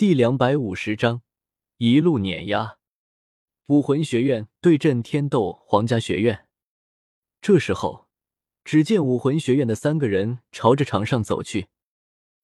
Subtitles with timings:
[0.00, 1.20] 第两百五十章，
[1.76, 2.78] 一路碾压。
[3.66, 6.46] 武魂学院对阵天斗皇家学院。
[7.42, 8.08] 这时候，
[8.64, 11.66] 只见武魂学院的三个人朝着场上走去。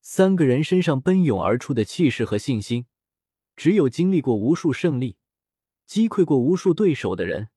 [0.00, 2.86] 三个人身上奔涌而出的气势和信心，
[3.54, 5.18] 只有经历过无数胜利、
[5.84, 7.50] 击溃过无数对手的人，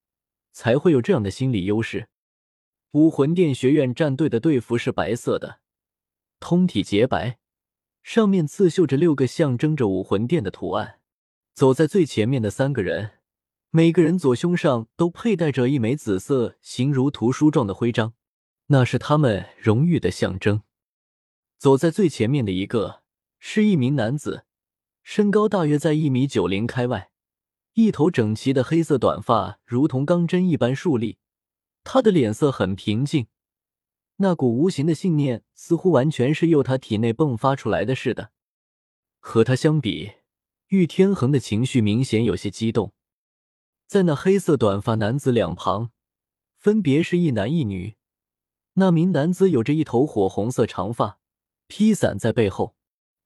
[0.52, 2.10] 才会有这样的心理优势。
[2.92, 5.62] 武魂殿学院战队的队服是白色的，
[6.42, 7.40] 通体洁白。
[8.06, 11.00] 上面刺绣着六个象征着武魂殿的图案。
[11.56, 13.14] 走在最前面的三个人，
[13.72, 18.14] 每个人左胸上都佩戴着一枚紫色形如图书状的徽章，
[18.68, 20.62] 那是他们荣誉的象征。
[21.58, 23.02] 走在最前面的一个
[23.40, 24.46] 是一名男子，
[25.02, 27.10] 身高大约在一米九零开外，
[27.74, 31.18] 一头整齐的黑色短发如同钢针一般竖立，
[31.84, 33.26] 他的脸色很平静。
[34.18, 38.32] 那股无形的信念似乎完全是由他体内迸发出来的似的。
[39.20, 40.12] 和他相比，
[40.68, 42.94] 玉天恒的情绪明显有些激动。
[43.88, 45.92] 在那黑色短发男子两旁，
[46.58, 47.96] 分别是一男一女。
[48.74, 51.20] 那名男子有着一头火红色长发，
[51.68, 52.76] 披散在背后，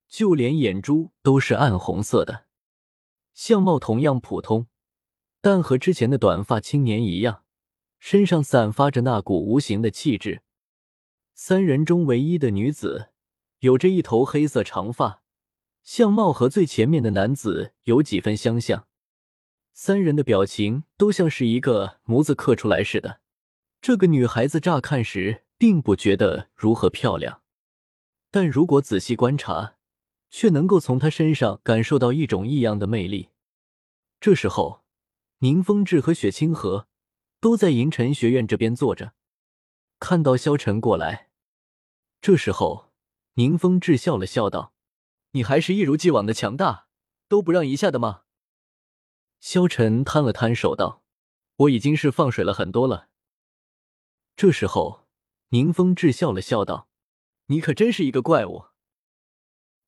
[0.08, 2.46] 就连眼珠都是暗红色的，
[3.32, 4.66] 相貌同样普通，
[5.40, 7.44] 但和之前的短发青年一样，
[7.98, 10.42] 身上散发着那股无形的气质。
[11.42, 13.12] 三人中唯一的女子，
[13.60, 15.22] 有着一头黑色长发，
[15.82, 18.86] 相貌和最前面的男子有几分相像。
[19.72, 23.22] 三人的表情都像是一个模子刻出来似的。
[23.80, 27.40] 这个女孩子乍看时并不觉得如何漂亮，
[28.30, 29.76] 但如果仔细观察，
[30.28, 33.30] 却能够从她身上感受到一种异样的魅力。
[34.20, 34.82] 这时候，
[35.38, 36.86] 宁风致和雪清河
[37.40, 39.14] 都在银尘学院这边坐着，
[39.98, 41.28] 看到萧晨过来。
[42.20, 42.92] 这时候，
[43.34, 44.74] 宁风致笑了笑道
[45.32, 46.86] ：“你还是一如既往的强大，
[47.28, 48.24] 都不让一下的吗？”
[49.40, 51.02] 萧晨摊了摊手道
[51.56, 53.08] ：“我已经是放水了很多了。”
[54.36, 55.08] 这时候，
[55.48, 56.90] 宁风致笑了笑道
[57.46, 58.66] ：“你可真是一个怪物。”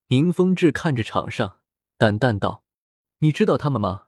[0.09, 1.61] 宁风致看着场上，
[1.99, 2.65] 淡淡道
[3.21, 4.07] ：“你知道他们吗？”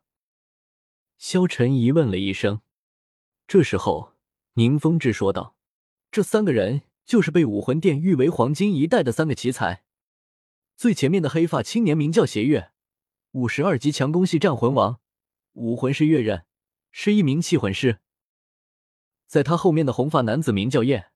[1.19, 2.63] 萧晨疑问了一声。
[3.47, 4.15] 这时候，
[4.55, 5.57] 宁风致说道
[6.11, 9.85] ：“这三个人。”就是被武魂殿誉为黄金一代的三个奇才，
[10.77, 12.73] 最前面的黑发青年名叫邪月，
[13.33, 15.01] 五十二级强攻系战魂王，
[15.53, 16.47] 武魂是月刃，
[16.91, 18.01] 是一名气魂师。
[19.27, 21.11] 在他后面的红发男子名叫焰，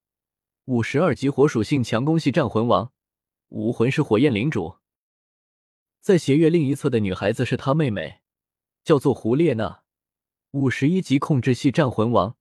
[0.66, 2.92] 五十二级火属性强攻系战魂王，
[3.48, 4.76] 武魂是火焰领主。
[6.00, 8.20] 在邪月另一侧的女孩子是他妹妹，
[8.84, 9.82] 叫做胡列娜，
[10.50, 12.36] 五十一级控制系战魂王，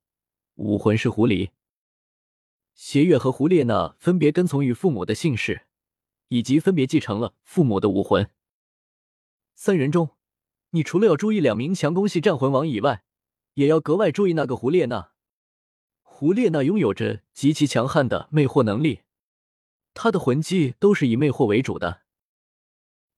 [0.56, 1.52] 武魂是狐狸。
[2.77, 5.65] 邪月和胡列娜分别跟从于父母的姓氏，
[6.27, 8.29] 以及分别继承了父母的武魂。
[9.55, 10.11] 三人中，
[10.69, 13.03] 你除了要注意两名强攻系战魂王以外，
[13.55, 15.13] 也要格外注意那个胡列娜。
[16.03, 19.01] 胡列娜拥有着极其强悍的魅惑能力，
[19.95, 22.03] 她的魂技都是以魅惑为主的。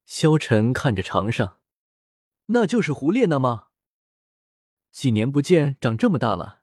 [0.05, 1.57] 萧晨看着场上，
[2.47, 3.67] 那就是胡列娜吗？
[4.89, 6.58] 几年不见，长这么大了。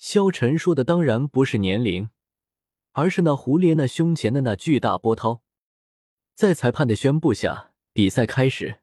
[0.00, 2.08] 萧晨说的当然不是年龄，
[2.92, 5.42] 而是那胡列娜胸前的那巨大波涛。
[6.34, 8.80] 在裁判的宣布下，比赛开始。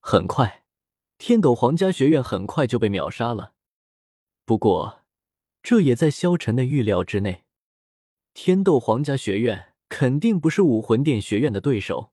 [0.00, 0.64] 很快，
[1.18, 3.52] 天斗皇家学院很快就被秒杀了。
[4.44, 5.04] 不过，
[5.62, 7.44] 这也在萧晨的预料之内。
[8.34, 12.10] 天斗皇家学院肯定不是武魂殿学院的对手。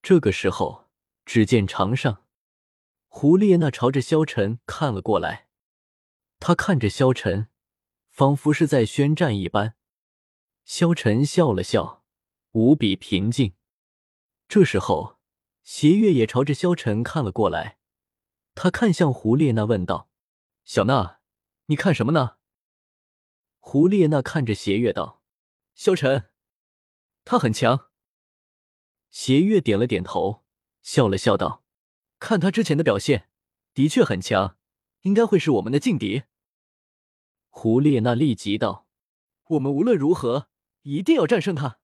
[0.00, 0.84] 这个时候，
[1.26, 2.22] 只见场上，
[3.08, 5.48] 胡列娜朝着萧晨看了过来。
[6.44, 7.46] 他看着萧晨，
[8.10, 9.76] 仿佛是在宣战一般。
[10.64, 12.02] 萧晨笑了笑，
[12.50, 13.54] 无比平静。
[14.48, 15.20] 这时候，
[15.62, 17.78] 邪月也朝着萧晨看了过来。
[18.56, 20.10] 他看向胡列娜，问道
[20.66, 21.20] ：“小娜，
[21.66, 22.38] 你看什么呢？”
[23.60, 25.22] 胡列娜看着邪月道
[25.76, 26.30] ：“萧晨，
[27.24, 27.88] 他很强。”
[29.12, 30.42] 邪月点了点头，
[30.82, 31.62] 笑了笑道
[32.18, 33.28] ：“看他之前的表现，
[33.72, 34.56] 的确很强，
[35.02, 36.24] 应该会是我们的劲敌。”
[37.54, 38.88] 胡列娜立即道
[39.50, 40.48] ：“我们无论如何
[40.82, 41.78] 一定要战胜他。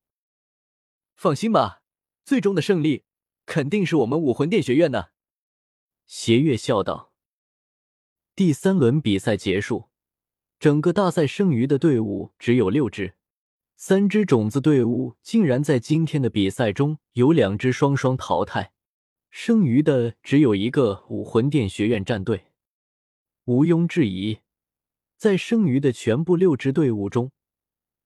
[1.14, 1.82] 放心吧，
[2.24, 3.04] 最终的胜利
[3.44, 5.12] 肯定是我们武魂殿学院的。”
[6.06, 7.12] 邪月笑道。
[8.34, 9.90] 第三轮比赛结束，
[10.58, 13.14] 整个大赛剩余的队伍只有六支，
[13.76, 18.72] 三支种子队伍竟然在今天的比赛中有两支双双淘汰，
[19.30, 22.46] 剩余的只有一个武魂殿学院战队，
[23.44, 24.38] 毋庸置疑。
[25.18, 27.32] 在剩余的全部六支队伍中，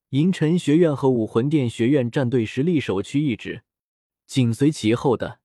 [0.09, 3.64] 银尘学院和武魂殿学院战队实力首屈一指，
[4.26, 5.41] 紧随其后的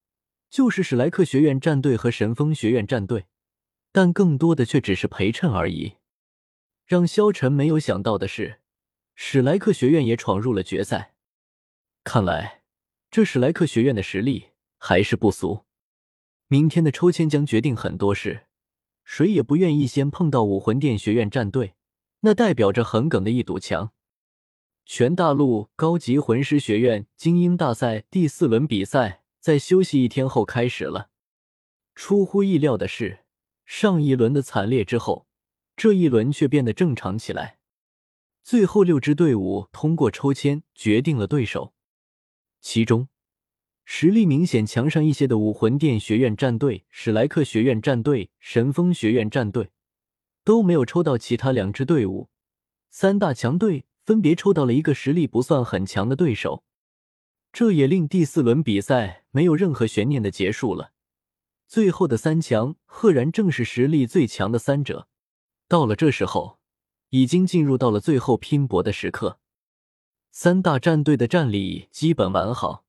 [0.49, 3.25] 就是史莱克学院战队和神风学院战队，
[3.91, 5.97] 但更多的却只是陪衬而已。
[6.85, 8.61] 让萧晨没有想到的是，
[9.13, 11.15] 史莱克学院也闯入了决赛。
[12.05, 12.63] 看来，
[13.11, 15.65] 这史莱克学院的实力还是不俗。
[16.47, 18.46] 明天的抽签将决定很多事，
[19.09, 21.75] 谁也不愿意先碰到武魂殿学院战队，
[22.19, 23.93] 那代表着横梗的一堵墙。
[24.85, 31.09] 全大陆高级魂师学院精英大赛第四轮比赛在休息一天后开始了。
[31.95, 33.19] 出乎意料的是，
[33.65, 35.25] 上一轮的惨烈之后，
[35.77, 37.59] 这一轮却变得正常起来。
[38.43, 41.73] 最后六支队伍通过抽签决定了对手，
[42.59, 43.07] 其中。
[43.89, 49.71] 实力明显强上一些的武魂殿学院战队、史莱克学院战队、神风学院战队
[50.43, 52.27] 都没有抽到其他两支队伍，
[52.89, 56.65] 三大强队分别抽到了一个实力不算很强的对手，
[57.53, 60.91] 这也令第四轮比赛没有任何悬念的结束了。
[61.65, 65.07] 最后的三强赫然正是实力最强的三者。
[65.69, 66.59] 到了这时候，
[67.11, 69.39] 已经进入到了最后拼搏的时刻，
[70.29, 72.83] 三大战队的战力基本完好。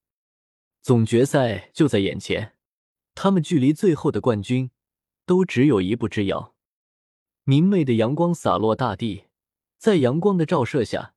[0.88, 2.54] 总决赛就在眼前，
[3.14, 4.70] 他们距离最后的冠军
[5.26, 6.54] 都只有一步之遥。
[7.44, 9.24] 明媚的阳光洒落大地，
[9.76, 11.12] 在阳光的照射下，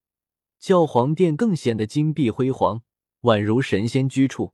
[0.60, 2.82] 教皇殿更显得金碧辉煌，
[3.22, 4.54] 宛如神仙居处。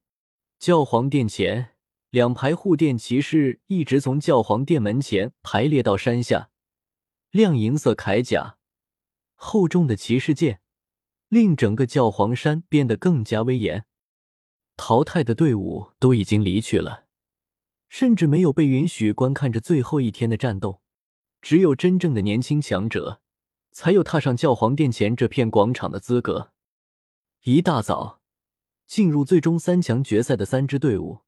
[0.60, 1.70] 教皇殿前，
[2.12, 6.52] 两排护殿骑士一直从教皇殿门前排列到山下，
[7.32, 8.58] 亮银色铠甲、
[9.34, 10.62] 厚重的骑士剑，
[11.28, 13.88] 令整个教皇山变得更加威严。
[14.78, 17.06] 淘汰的队伍都已经离去了，
[17.90, 20.82] 甚至没有被允许观看着最后一天的战斗。
[21.42, 23.20] 只有真正的年轻强者，
[23.72, 26.52] 才有踏上教皇殿前这片广场的资格。
[27.44, 28.22] 一大早，
[28.86, 31.22] 进入最终三强决赛的三支队伍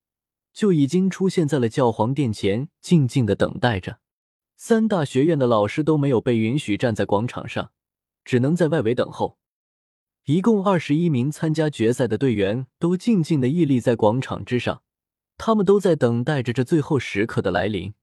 [0.53, 3.99] 就已经出现在了教皇殿前，静静的等待着。
[4.57, 7.71] 三大学院的老师都没有被允许站在广场上，
[8.25, 9.37] 只能在外围等候。
[10.29, 14.83] 一共二十一名参加决赛的队员都静静的屹立在广场之上，
[15.39, 17.95] 他们都在等待着这最后时刻的来临。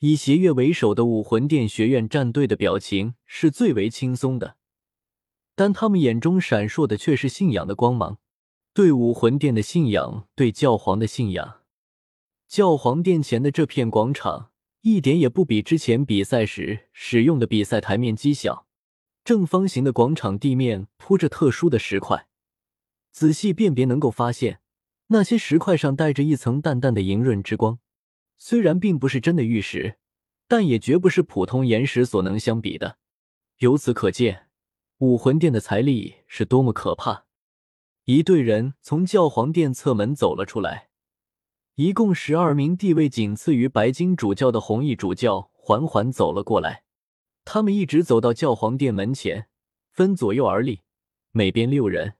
[0.00, 4.56] 以邪月为首的武魂殿学院战队的表情是最为轻松的，
[5.54, 8.18] 但他们眼中闪烁的却是信仰的光芒，
[8.74, 11.60] 对武魂殿的信仰，对教皇的信仰。
[12.48, 14.50] 教皇殿前的这片广场
[14.80, 18.66] 一点也不比之前比赛时使用的比赛台面积小。
[19.28, 22.28] 正方形的广场地面铺着特殊的石块，
[23.10, 24.60] 仔细辨别能够发现，
[25.08, 27.78] 那些石块上带着一层淡淡的莹润之光。
[28.38, 29.98] 虽然并不是真的玉石，
[30.46, 32.96] 但也绝不是普通岩石所能相比的。
[33.58, 34.46] 由此可见，
[35.00, 37.26] 武魂殿的财力是多么可怕。
[38.06, 40.88] 一队人从教皇殿侧门走了出来，
[41.74, 46.84] 一共十二名地位仅次于白金主教的红衣主教缓缓走了过来。
[47.50, 49.46] 他们一直走到教皇殿门前，
[49.90, 50.82] 分左右而立，
[51.32, 52.17] 每边六人。